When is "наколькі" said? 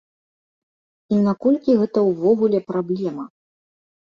1.27-1.75